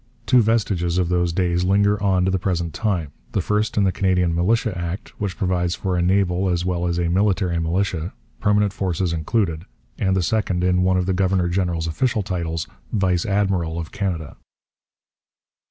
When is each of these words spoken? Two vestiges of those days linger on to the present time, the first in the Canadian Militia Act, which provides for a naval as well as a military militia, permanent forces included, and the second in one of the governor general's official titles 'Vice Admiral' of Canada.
Two 0.25 0.41
vestiges 0.41 0.97
of 0.97 1.09
those 1.09 1.31
days 1.31 1.63
linger 1.63 2.01
on 2.01 2.25
to 2.25 2.31
the 2.31 2.39
present 2.39 2.73
time, 2.73 3.11
the 3.33 3.39
first 3.39 3.77
in 3.77 3.83
the 3.83 3.91
Canadian 3.91 4.33
Militia 4.33 4.75
Act, 4.75 5.09
which 5.21 5.37
provides 5.37 5.75
for 5.75 5.95
a 5.95 6.01
naval 6.01 6.49
as 6.49 6.65
well 6.65 6.87
as 6.87 6.97
a 6.97 7.07
military 7.07 7.59
militia, 7.59 8.11
permanent 8.39 8.73
forces 8.73 9.13
included, 9.13 9.63
and 9.99 10.15
the 10.15 10.23
second 10.23 10.63
in 10.63 10.81
one 10.81 10.97
of 10.97 11.05
the 11.05 11.13
governor 11.13 11.49
general's 11.49 11.85
official 11.85 12.23
titles 12.23 12.67
'Vice 12.91 13.27
Admiral' 13.27 13.77
of 13.77 13.91
Canada. 13.91 14.37